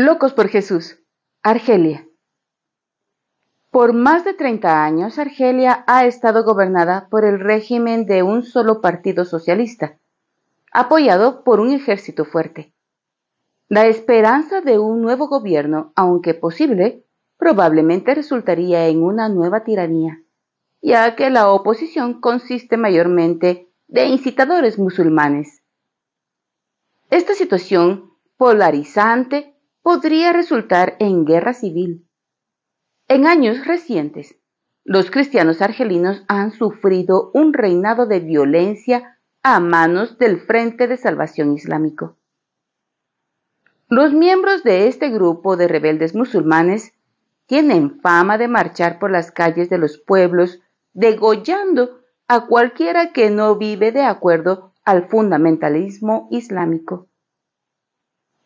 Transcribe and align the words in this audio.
Locos 0.00 0.32
por 0.32 0.46
Jesús, 0.46 1.02
Argelia. 1.42 2.06
Por 3.72 3.94
más 3.94 4.24
de 4.24 4.32
30 4.32 4.84
años, 4.84 5.18
Argelia 5.18 5.82
ha 5.88 6.06
estado 6.06 6.44
gobernada 6.44 7.08
por 7.10 7.24
el 7.24 7.40
régimen 7.40 8.06
de 8.06 8.22
un 8.22 8.44
solo 8.44 8.80
partido 8.80 9.24
socialista, 9.24 9.98
apoyado 10.72 11.42
por 11.42 11.58
un 11.58 11.72
ejército 11.72 12.24
fuerte. 12.24 12.72
La 13.66 13.88
esperanza 13.88 14.60
de 14.60 14.78
un 14.78 15.02
nuevo 15.02 15.26
gobierno, 15.26 15.92
aunque 15.96 16.32
posible, 16.32 17.04
probablemente 17.36 18.14
resultaría 18.14 18.86
en 18.86 19.02
una 19.02 19.28
nueva 19.28 19.64
tiranía, 19.64 20.22
ya 20.80 21.16
que 21.16 21.28
la 21.28 21.50
oposición 21.50 22.20
consiste 22.20 22.76
mayormente 22.76 23.68
de 23.88 24.06
incitadores 24.06 24.78
musulmanes. 24.78 25.60
Esta 27.10 27.34
situación 27.34 28.12
polarizante 28.36 29.57
podría 29.88 30.34
resultar 30.34 30.96
en 30.98 31.24
guerra 31.24 31.54
civil. 31.54 32.06
En 33.08 33.26
años 33.26 33.66
recientes, 33.66 34.36
los 34.84 35.10
cristianos 35.10 35.62
argelinos 35.62 36.24
han 36.28 36.50
sufrido 36.50 37.30
un 37.32 37.54
reinado 37.54 38.04
de 38.04 38.20
violencia 38.20 39.18
a 39.42 39.60
manos 39.60 40.18
del 40.18 40.40
Frente 40.40 40.88
de 40.88 40.98
Salvación 40.98 41.54
Islámico. 41.54 42.18
Los 43.88 44.12
miembros 44.12 44.62
de 44.62 44.88
este 44.88 45.08
grupo 45.08 45.56
de 45.56 45.68
rebeldes 45.68 46.14
musulmanes 46.14 46.92
tienen 47.46 47.98
fama 48.02 48.36
de 48.36 48.48
marchar 48.48 48.98
por 48.98 49.10
las 49.10 49.32
calles 49.32 49.70
de 49.70 49.78
los 49.78 49.96
pueblos 49.96 50.60
degollando 50.92 52.00
a 52.26 52.44
cualquiera 52.46 53.14
que 53.14 53.30
no 53.30 53.56
vive 53.56 53.90
de 53.90 54.02
acuerdo 54.02 54.74
al 54.84 55.08
fundamentalismo 55.08 56.28
islámico. 56.30 57.07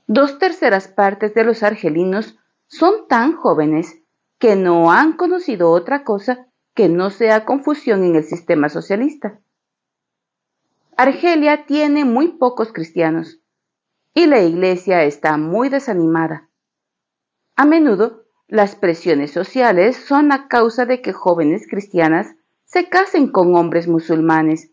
Dos 0.07 0.39
terceras 0.39 0.89
partes 0.89 1.35
de 1.35 1.45
los 1.45 1.63
argelinos 1.63 2.39
son 2.67 3.07
tan 3.09 3.35
jóvenes 3.35 4.03
que 4.39 4.57
no 4.57 4.91
han 4.91 5.13
conocido 5.13 5.71
otra 5.71 6.05
cosa 6.05 6.49
que 6.75 6.89
no 6.89 7.11
sea 7.11 7.45
confusión 7.45 8.03
en 8.05 8.17
el 8.17 8.25
sistema 8.25 8.69
socialista. 8.69 9.41
Argelia 10.97 11.67
tiene 11.67 12.05
muy 12.05 12.29
pocos 12.29 12.73
cristianos 12.73 13.41
y 14.15 14.27
la 14.27 14.43
iglesia 14.43 15.05
está 15.05 15.37
muy 15.37 15.69
desanimada. 15.69 16.49
A 17.57 17.65
menudo 17.65 18.25
las 18.49 18.75
presiones 18.75 19.31
sociales 19.31 19.97
son 19.97 20.33
a 20.33 20.49
causa 20.49 20.85
de 20.85 21.01
que 21.01 21.13
jóvenes 21.13 21.67
cristianas 21.69 22.35
se 22.65 22.89
casen 22.89 23.29
con 23.29 23.55
hombres 23.55 23.89
musulmanes 23.89 24.71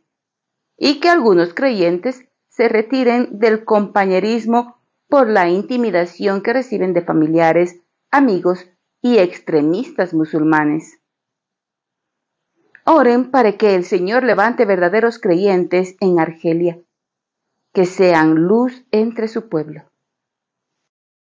y 0.77 0.99
que 0.99 1.09
algunos 1.09 1.53
creyentes 1.53 2.27
se 2.47 2.67
retiren 2.67 3.39
del 3.39 3.63
compañerismo 3.63 4.78
por 5.09 5.27
la 5.27 5.49
intimidación 5.49 6.41
que 6.41 6.53
reciben 6.53 6.93
de 6.93 7.01
familiares, 7.01 7.81
amigos 8.11 8.69
y 9.01 9.17
extremistas 9.17 10.13
musulmanes. 10.13 10.99
Oren 12.85 13.31
para 13.31 13.57
que 13.57 13.75
el 13.75 13.83
Señor 13.83 14.23
levante 14.23 14.65
verdaderos 14.65 15.19
creyentes 15.19 15.97
en 15.99 16.19
Argelia, 16.19 16.79
que 17.73 17.85
sean 17.85 18.35
luz 18.35 18.85
entre 18.91 19.27
su 19.27 19.49
pueblo. 19.49 19.88